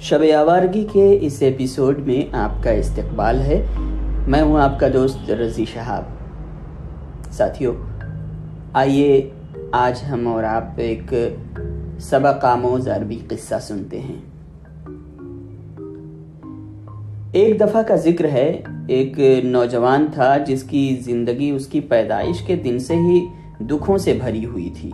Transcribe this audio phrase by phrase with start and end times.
[0.00, 3.66] شب آوارگی کے اس ایپیسوڈ میں آپ کا استقبال ہے۔
[4.26, 6.02] میں ہوں آپ کا دوست رضی شہاب۔
[7.32, 7.74] ساتھیوں
[8.72, 9.30] آئیے
[9.72, 11.14] آج ہم اور آپ ایک
[12.00, 14.20] سبق آموز عربی قصہ سنتے ہیں۔
[17.32, 22.56] ایک دفعہ کا ذکر ہے، ایک نوجوان تھا جس کی زندگی اس کی پیدائش کے
[22.56, 23.26] دن سے ہی
[23.60, 24.90] دکھوں سے بھری ہوئی تھی۔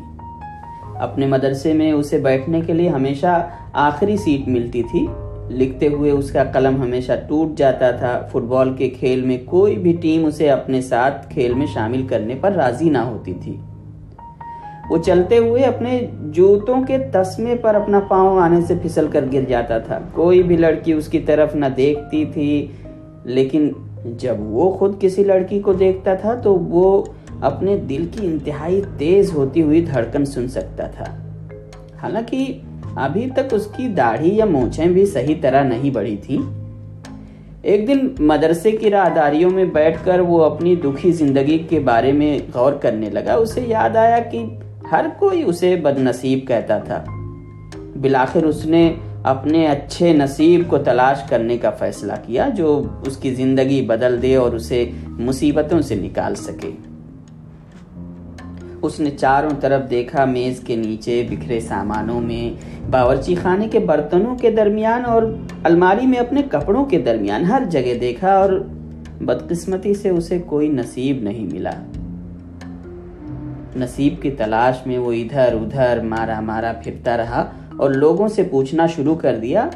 [0.99, 5.07] اپنے مدرسے میں اسے بیٹھنے کے لیے ہمیشہ آخری سیٹ ملتی تھی۔
[5.51, 9.77] لکھتے ہوئے اس کا قلم ہمیشہ ٹوٹ جاتا تھا۔ فٹ بال کے کھیل میں کوئی
[9.77, 13.57] بھی ٹیم اسے اپنے ساتھ کھیل میں شامل کرنے پر راضی نہ ہوتی تھی۔
[14.91, 19.41] وہ چلتے ہوئے اپنے جوتوں کے تسمے پر اپنا پاؤں آنے سے پھسل کر گر
[19.49, 22.67] جاتا تھا۔ کوئی بھی لڑکی اس کی طرف نہ دیکھتی تھی،
[23.25, 23.73] لیکن
[24.05, 27.03] جب وہ خود کسی لڑکی کو دیکھتا تھا تو وہ
[27.45, 31.05] اپنے دل کی انتہائی تیز ہوتی ہوئی دھڑکن سن سکتا تھا۔
[32.03, 32.47] حالانکہ
[32.97, 36.39] ابھی تک اس کی داڑھی یا مونچھیں بھی صحیح طرح نہیں بڑھی تھی
[37.63, 42.39] ایک دن مدرسے کی راہداریوں میں بیٹھ کر وہ اپنی دکھی زندگی کے بارے میں
[42.55, 44.45] غور کرنے لگا۔ اسے یاد آیا کہ
[44.93, 47.05] ہر کوئی اسے بد نصیب کہتا تھا۔
[47.97, 53.35] بلاخر اس نے اپنے اچھے نصیب کو تلاش کرنے کا فیصلہ کیا جو اس کی
[53.35, 56.71] زندگی بدل دے اور اسے مصیبتوں سے نکال سکے۔
[58.85, 62.55] اس نے چاروں طرف دیکھا میز کے نیچے بکھرے سامانوں میں،
[62.91, 65.23] باورچی خانے کے برتنوں کے درمیان اور
[65.65, 68.51] الماری میں اپنے کپڑوں کے درمیان۔ ہر جگہ دیکھا اور
[69.21, 71.71] بدقسمتی سے اسے کوئی نصیب نہیں ملا۔
[73.77, 78.87] نصیب کی تلاش میں وہ ادھر ادھر مارا مارا پھرتا رہا اور لوگوں سے پوچھنا
[78.87, 79.69] شروع کر دیا۔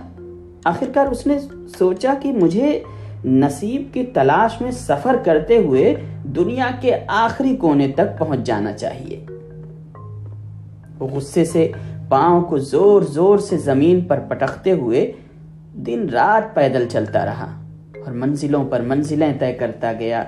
[0.64, 1.38] آخرکار اس نے
[1.78, 2.80] سوچا کہ مجھے
[3.24, 5.94] نصیب کی تلاش میں سفر کرتے ہوئے
[6.36, 9.26] دنیا کے آخری کونے تک پہنچ جانا چاہیے۔
[10.98, 11.72] وہ غصے سے
[12.08, 15.12] پاؤں کو زور زور سے زمین پر پٹکتے ہوئے
[15.74, 17.62] دن رات پیدل چلتا رہا
[18.04, 20.24] اور منزلوں پر منزلیں طے کرتا گیا،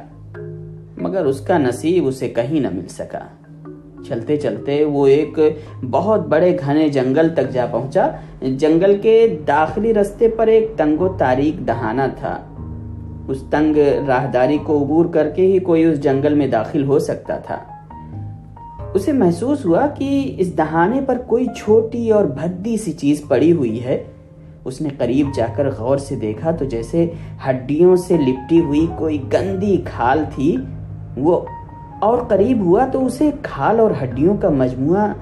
[0.97, 3.19] مگر اس کا نصیب اسے کہیں نہ مل سکا۔
[4.09, 5.39] چلتے چلتے وہ ایک
[5.91, 8.11] بہت بڑے گھنے جنگل تک جا پہنچا۔
[8.43, 12.50] جنگل کے داخلی رستے پر ایک تنگ و تاریک دہانا تھا۔
[13.29, 13.77] اس تنگ
[14.07, 17.59] راہداری کو عبور کر کے ہی کوئی اس جنگل میں داخل ہو سکتا تھا۔
[18.95, 23.85] اسے محسوس ہوا کہ اس دہانے پر کوئی چھوٹی اور بھدی سی چیز پڑی ہوئی
[23.85, 24.05] ہے۔
[24.65, 27.11] اس نے قریب جا کر غور سے دیکھا تو جیسے
[27.49, 30.57] ہڈیوں سے لپٹی ہوئی کوئی گندی کھال تھی۔
[31.17, 31.41] وہ
[32.01, 35.13] اور قریب ہوا تو اسے کھال اور ہڈیوں کا مجموعہ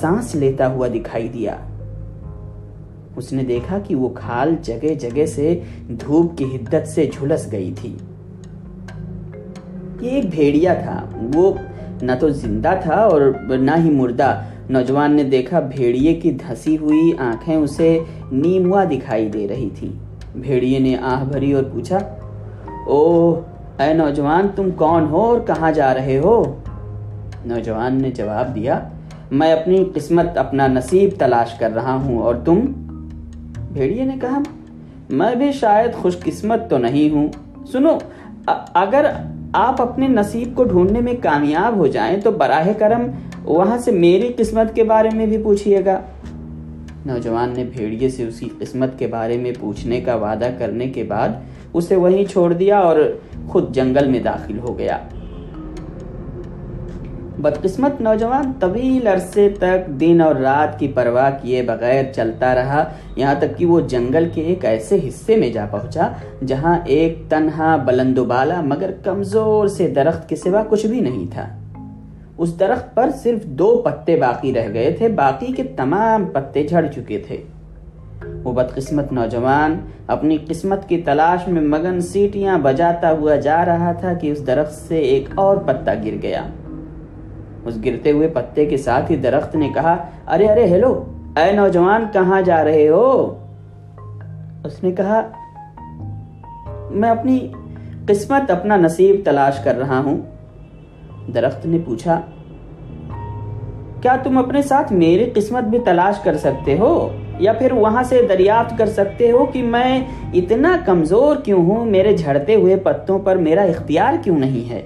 [0.00, 1.56] سانس لیتا ہوا دکھائی دیا۔
[3.16, 7.72] اس نے دیکھا کہ وہ کھال جگہ جگہ سے دھوپ کی حدت سے جھلس گئی
[7.76, 7.96] تھی۔
[10.00, 11.52] یہ ایک بھیڑیا تھا۔ وہ
[12.02, 14.40] نہ تو زندہ تھا اور نہ ہی مردہ۔
[14.70, 17.98] نوجوان نے دیکھا بھیڑیے کی دھسی ہوئی آنکھیں اسے
[18.32, 19.92] نیموا دکھائی دے رہی تھی۔
[20.34, 21.98] بھیڑیے نے آہ بھری اور پوچھا
[22.86, 23.34] او
[23.78, 26.56] اے نوجوان، تم کون ہو اور کہاں جا رہے ہو؟
[27.44, 28.88] نوجوان نے جواب دیا،
[29.30, 32.60] میں اپنی قسمت، اپنا نصیب تلاش کر رہا ہوں اور تم
[33.72, 34.38] بھیڑیے نے کہا،
[35.10, 37.28] میں بھی شاید خوش قسمت تو نہیں ہوں۔
[37.72, 37.96] سنو
[38.74, 39.06] اگر
[39.52, 43.06] آپ اپنے نصیب کو ڈھونڈنے میں کامیاب ہو جائیں تو براہ کرم
[43.44, 46.00] وہاں سے میری قسمت کے بارے میں بھی پوچھئے گا۔
[47.06, 51.28] نوجوان نے بھیڑیے سے اسی قسمت کے بارے میں پوچھنے کا وعدہ کرنے کے بعد
[51.72, 52.96] اسے وہیں چھوڑ دیا اور
[53.48, 54.98] خود جنگل میں داخل ہو گیا۔
[57.38, 62.84] بدقسمت نوجوان طویل عرصے تک دن اور رات کی پرواہ کیے بغیر چلتا رہا،
[63.16, 66.08] یہاں تک کہ وہ جنگل کے ایک ایسے حصے میں جا پہنچا،
[66.46, 71.26] جہاں ایک تنہا بلند و بالا مگر کمزور سے درخت کے سوا کچھ بھی نہیں
[71.30, 71.48] تھا۔
[72.38, 76.86] اس درخت پر صرف دو پتے باقی رہ گئے تھے، باقی کے تمام پتے جھڑ
[76.86, 77.42] چکے تھے۔
[78.44, 84.12] وہ بدقسمت نوجوان اپنی قسمت کی تلاش میں مگن سیٹیاں بجاتا ہوا جا رہا تھا
[84.12, 86.46] کہ اس درخت سے ایک اور پتا گر گیا۔
[87.64, 89.96] اس گرتے ہوئے پتے کے ساتھ ہی درخت نے کہا،
[90.28, 91.04] ارے ارے، ہیلو،
[91.36, 93.38] اے نوجوان، کہاں جا رہے ہو؟
[94.64, 95.22] اس نے کہا،
[96.90, 97.48] میں اپنی
[98.06, 100.16] قسمت، اپنا نصیب تلاش کر رہا ہوں۔
[101.34, 102.20] درخت نے پوچھا،
[104.00, 107.08] کیا تم اپنے ساتھ میری قسمت بھی تلاش کر سکتے ہو؟
[107.38, 110.04] یا پھر وہاں سے دریافت کر سکتے ہو کہ میں
[110.34, 114.82] اتنا کمزور کیوں ہوں؟ میرے جھڑتے ہوئے پتوں پر میرا اختیار کیوں نہیں ہے؟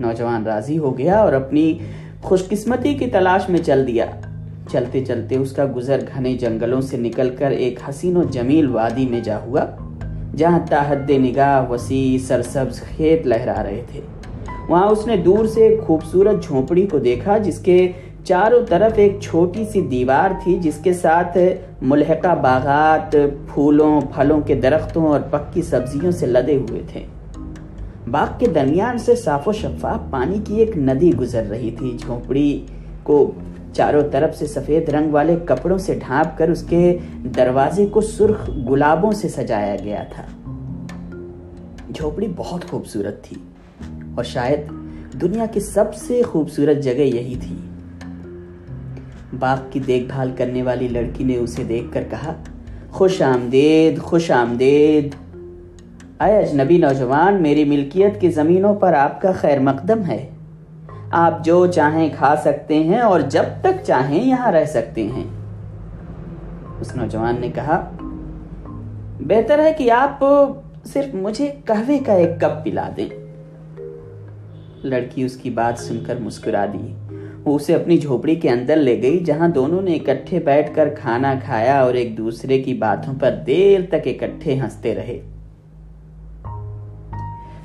[0.00, 1.78] نوجوان راضی ہو گیا اور اپنی
[2.22, 4.06] خوش قسمتی کی تلاش میں چل دیا۔
[4.72, 9.06] چلتے چلتے اس کا گزر گھنے جنگلوں سے نکل کر ایک حسین و جمیل وادی
[9.10, 9.64] میں جا ہوا،
[10.36, 14.00] جہاں تاحد نگاہ، وسیع سرسبز کھیت لہرا رہے تھے۔
[14.68, 17.92] وہاں اس نے دور سے ایک خوبصورت جھونپڑی کو دیکھا، جس کے
[18.24, 21.38] چاروں طرف ایک چھوٹی سی دیوار تھی، جس کے ساتھ
[21.82, 23.16] ملحقہ باغات،
[23.54, 27.04] پھولوں، پھلوں کے درختوں اور پکی سبزیوں سے لدے ہوئے تھے۔
[28.10, 32.66] باغ کے درمیان سے صاف و شفاف پانی کی ایک ندی گزر رہی تھی۔ جھونپڑی
[33.02, 33.30] کو
[33.72, 36.98] چاروں طرف سے سفید رنگ والے کپڑوں سے ڈھانپ کر اس کے
[37.36, 40.22] دروازے کو سرخ گلابوں سے سجایا گیا تھا۔
[41.94, 43.36] جھوپڑی بہت خوبصورت تھی
[44.14, 44.60] اور شاید
[45.20, 47.56] دنیا کی سب سے خوبصورت جگہ یہی تھی۔
[49.38, 52.32] باغ کی دیکھ بھال کرنے والی لڑکی نے اسے دیکھ کر کہا،
[52.90, 55.29] خوش آمدید خوش آمدید۔
[56.20, 60.28] اے اجنبی نوجوان، میری ملکیت کی زمینوں پر آپ کا خیر مقدم ہے۔
[61.10, 65.24] آپ جو چاہیں کھا سکتے ہیں اور جب تک چاہیں یہاں رہ سکتے ہیں۔
[66.80, 67.90] اس نوجوان نے کہا،
[69.20, 70.24] بہتر ہے کہ آپ
[70.84, 73.08] صرف مجھے قہوے کا ایک کپ پلا دیں۔
[74.84, 76.94] لڑکی اس کی بات سن کر مسکرا دی۔
[77.44, 81.34] وہ اسے اپنی جھوپڑی کے اندر لے گئی، جہاں دونوں نے اکٹھے بیٹھ کر کھانا
[81.44, 85.20] کھایا اور ایک دوسرے کی باتوں پر دیر تک اکٹھے ہنستے رہے۔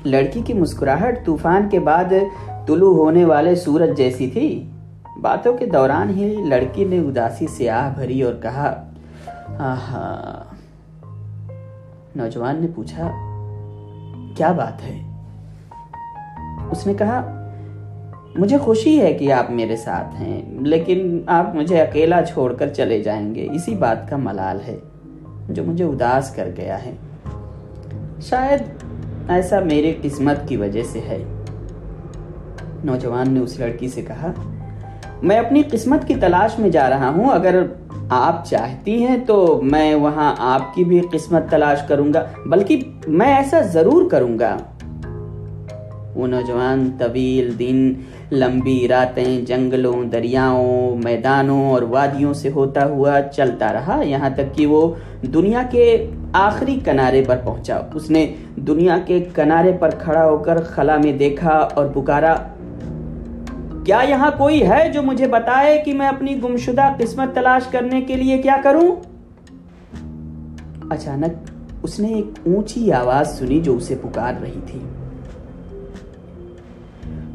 [0.06, 2.12] لڑکی کی مسکراہٹ طوفان کے بعد
[2.66, 4.70] طلوع ہونے والے سورج جیسی تھی۔
[5.20, 8.90] باتوں کے دوران ہی لڑکی نے اداسی سے آہ بھری اور کہا،
[9.58, 10.42] آہا۔
[12.16, 13.10] نوجوان نے پوچھا،
[14.36, 14.98] کیا بات ہے؟
[16.70, 17.42] اس نے کہا،
[18.38, 23.02] مجھے خوشی ہے کہ آپ میرے ساتھ ہیں، لیکن آپ مجھے اکیلا چھوڑ کر چلے
[23.02, 24.76] جائیں گے۔ اسی بات کا ملال ہے
[25.48, 26.94] جو مجھے اداس کر گیا ہے۔
[28.20, 28.75] شاید
[29.28, 31.24] ایسا میری قسمت کی وجہ سے ہے۔
[32.84, 34.32] نوجوان نے اس لڑکی سے کہا،
[35.22, 37.62] میں اپنی قسمت کی تلاش میں جا رہا ہوں، اگر
[38.10, 43.34] آپ چاہتی ہیں تو میں وہاں آپ کی بھی قسمت تلاش کروں گا، بلکہ میں
[43.34, 44.56] ایسا ضرور کروں گا۔
[46.14, 47.92] وہ نوجوان طویل دن
[48.32, 54.66] لمبی راتیں جنگلوں، دریاؤں، میدانوں اور وادیوں سے ہوتا ہوا چلتا رہا۔ یہاں تک کہ
[54.66, 60.38] وہ دنیا کے آخری کنارے پر پہنچا۔ اس نے دنیا کے کنارے پر کھڑا ہو
[60.38, 62.34] کر خلا میں دیکھا اور پکارا،
[63.84, 68.16] کیا یہاں کوئی ہے جو مجھے بتائے کہ میں اپنی گمشدہ قسمت تلاش کرنے کے
[68.16, 68.96] لیے کیا کروں؟
[70.90, 71.50] اچانک
[71.82, 74.78] اس نے ایک اونچی آواز سنی جو اسے پکار رہی تھی۔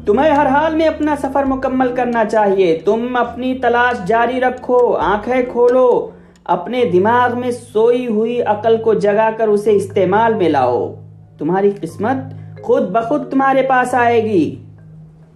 [0.06, 5.42] تمہیں ہر حال میں اپنا سفر مکمل کرنا چاہیے۔ تم اپنی تلاش جاری رکھو، آنکھیں
[5.52, 6.10] کھولو،
[6.44, 10.94] اپنے دماغ میں سوئی ہوئی عقل کو جگا کر اسے استعمال میں لاؤ۔
[11.38, 12.16] تمہاری قسمت
[12.62, 14.64] خود بخود تمہارے پاس آئے گی۔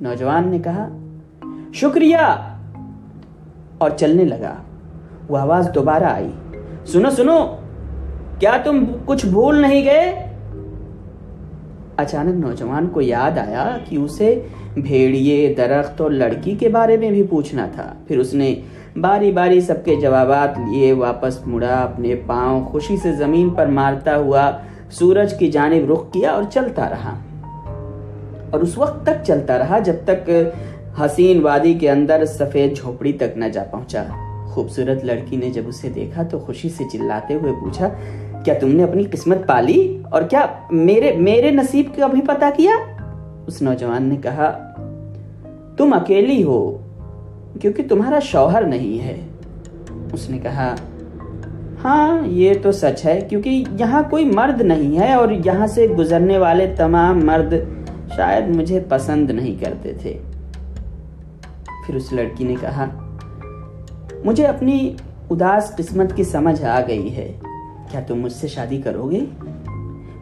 [0.01, 0.89] نوجوان نے کہا،
[1.73, 2.17] شکریہ!
[3.79, 4.55] اور چلنے لگا۔
[5.29, 6.31] وہ آواز دوبارہ آئی۔
[6.87, 7.57] سنو سنو،
[8.39, 10.25] کیا تم کچھ بھول نہیں گئے؟
[11.97, 14.41] اچانک نوجوان کو یاد آیا کہ اسے
[14.75, 18.55] بھیڑیے، درخت اور لڑکی کے بارے میں بھی پوچھنا تھا۔ پھر اس نے
[19.01, 24.17] باری باری سب کے جوابات لیے واپس مڑا، اپنے پاؤں خوشی سے زمین پر مارتا
[24.17, 24.51] ہوا
[24.91, 27.19] سورج کی جانب رخ کیا اور چلتا رہا۔
[28.51, 30.31] اور اس وقت تک چلتا رہا جب تک
[31.01, 34.05] حسین وادی کے اندر سفید جھوپڑی تک نہ جا پہنچا۔
[34.47, 37.89] خوبصورت لڑکی نے جب اسے دیکھا تو خوشی سے چلاتے ہوئے پوچھا
[38.47, 42.71] کیا تم نے اپنی قسمت پالی؟ اور کیا میرے میرے نصیب کا بھی پتا کیا؟
[43.47, 44.73] اس نوجوان نے کہا،
[45.77, 46.79] تم اکیلی ہو،
[47.61, 49.21] کیونکہ تمہارا شوہر نہیں ہے۔
[50.12, 50.75] اس نے کہا
[51.85, 56.38] ہاں یہ تو سچ ہے، کیونکہ یہاں کوئی مرد نہیں ہے اور یہاں سے گزرنے
[56.38, 57.55] والے تمام مرد
[58.17, 60.19] شاید مجھے پسند نہیں کرتے تھے۔
[61.87, 62.87] پھر اس لڑکی نے کہا،
[64.25, 64.95] مجھے اپنی
[65.31, 67.33] اداس قسمت کی سمجھ آ گئی ہے۔
[67.97, 69.21] کیا تم مجھ سے شادی کرو گے؟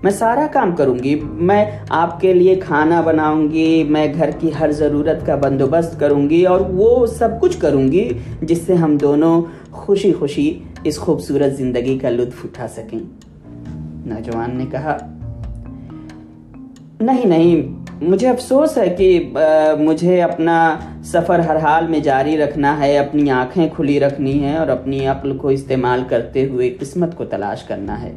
[0.02, 4.50] میں سارا کام کروں گی، میں آپ کے لیے کھانا بناؤں گی، میں گھر کی
[4.60, 8.08] ہر ضرورت کا بندوبست کروں گی اور وہ سب کچھ کروں گی
[8.42, 12.98] جس سے ہم دونوں خوشی خوشی اس خوبصورت زندگی کا لطف اٹھا سکیں۔
[14.06, 14.96] نوجوان نے کہا،
[17.00, 19.32] نہیں نہیں مجھے افسوس ہے کہ
[19.78, 24.68] مجھے اپنا سفر ہر حال میں جاری رکھنا ہے، اپنی آنکھیں کھلی رکھنی ہے اور
[24.68, 28.12] اپنی عقل کو استعمال کرتے ہوئے قسمت کو تلاش کرنا ہے۔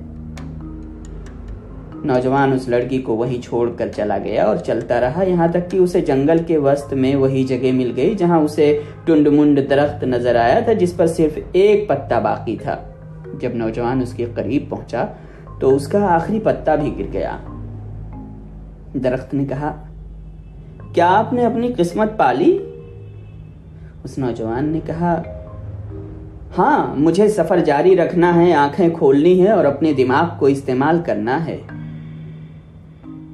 [2.04, 5.78] نوجوان اس لڑکی کو وہیں چھوڑ کر چلا گیا اور چلتا رہا۔ یہاں تک کہ
[5.78, 10.36] اسے جنگل کے وسط میں وہی جگہ مل گئی جہاں اسے ٹنڈ منڈ درخت نظر
[10.36, 12.78] آیا تھا، جس پر صرف ایک پتا باقی تھا۔
[13.42, 15.06] جب نوجوان اس کے قریب پہنچا
[15.60, 17.38] تو اس کا آخری پتا بھی گر گیا۔
[19.04, 19.84] درخت نے کہا،
[20.94, 22.58] کیا آپ نے اپنی قسمت پالی؟
[24.04, 25.22] اس نوجوان نے کہا
[26.58, 31.46] ہاں مجھے سفر جاری رکھنا ہے، آنکھیں کھولنی ہے اور اپنے دماغ کو استعمال کرنا
[31.46, 31.58] ہے۔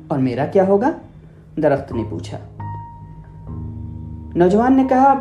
[0.08, 0.92] اور میرا کیا ہوگا؟
[1.58, 2.38] درخت نے پوچھا۔
[4.36, 5.20] نوجوان نے کہا،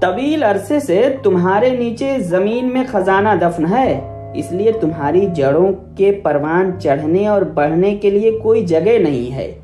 [0.00, 4.00] طویل عرصے سے تمہارے نیچے زمین میں خزانہ دفن ہے،
[4.34, 9.58] اس لیے تمہاری جڑوں کے پروان چڑھنے اور بڑھنے کے لیے کوئی جگہ نہیں ہے۔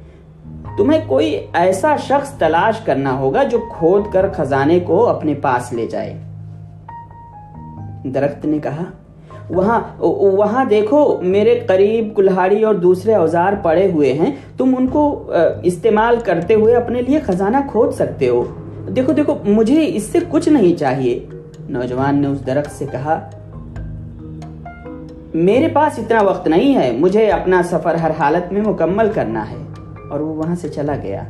[0.78, 5.86] تمہیں کوئی ایسا شخص تلاش کرنا ہوگا جو کھود کر خزانے کو اپنے پاس لے
[5.86, 6.12] جائے۔
[8.04, 8.84] درخت نے کہا،
[9.50, 15.30] وہاں وہاں دیکھو، میرے قریب کلہاڑی اور دوسرے اوزار پڑے ہوئے ہیں۔ تم ان کو
[15.62, 18.44] استعمال کرتے ہوئے اپنے لیے خزانہ کھود سکتے ہو۔
[18.96, 21.18] دیکھو دیکھو، مجھے اس سے کچھ نہیں چاہیے۔
[21.68, 23.18] نوجوان نے اس درخت سے کہا،
[25.34, 29.56] میرے پاس اتنا وقت نہیں ہے، مجھے اپنا سفر ہر حالت میں مکمل کرنا ہے۔
[30.14, 31.22] اور وہ وہاں سے چلا گیا۔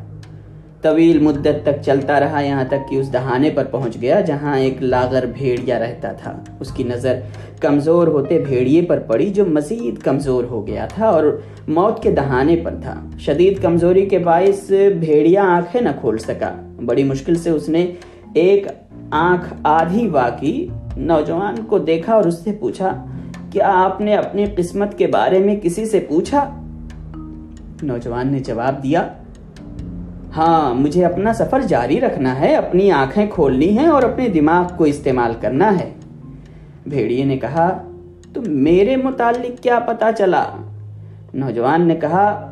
[0.82, 4.82] طویل مدت تک چلتا رہا، یہاں تک کہ اس دہانے پر پہنچ گیا جہاں ایک
[4.82, 7.20] لاغر بھیڑیا رہتا تھا۔ اس کی نظر
[7.60, 11.24] کمزور ہوتے بھیڑیے پر پڑی جو مزید کمزور ہو گیا تھا اور
[11.68, 16.54] موت کے دہانے پر تھا۔ شدید کمزوری کے باعث بھیڑیا آنکھیں نہ کھول سکا۔
[16.86, 17.86] بڑی مشکل سے اس نے
[18.34, 18.66] ایک
[19.10, 23.04] آنکھ آدھی واقعی نوجوان کو دیکھا اور اس سے پوچھا،
[23.52, 26.42] کیا آپ نے اپنی قسمت کے بارے میں کسی سے پوچھا؟
[27.84, 29.08] نوجوان نے جواب دیا
[30.36, 34.84] ہاں مجھے اپنا سفر جاری رکھنا ہے، اپنی آنکھیں کھولنی ہیں اور اپنے دماغ کو
[34.84, 35.90] استعمال کرنا ہے۔
[36.86, 37.82] بھیڑیے نے کہا،
[38.32, 40.44] تو میرے متعلق کیا پتا چلا؟
[41.34, 42.50] نوجوان نے کہا،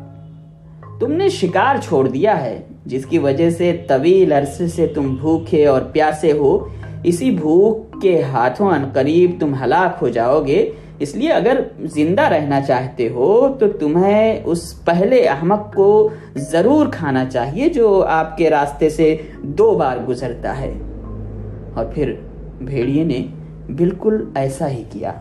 [0.99, 5.65] تم نے شکار چھوڑ دیا ہے، جس کی وجہ سے طویل عرصے سے تم بھوکے
[5.65, 6.67] اور پیاسے ہو،
[7.03, 12.21] اسی بھوک کے ہاتھوں ان قریب تم ہلاک ہو جاؤ گے اس لیے اگر زندہ
[12.21, 18.49] رہنا چاہتے ہو تو تمہیں اس پہلے احمق کو ضرور کھانا چاہیے جو آپ کے
[18.49, 20.73] راستے سے دو بار گزرتا ہے۔
[21.73, 22.13] اور پھر
[22.61, 23.25] بھیڑیے نے
[23.73, 25.13] بالکل ایسا ہی کیا۔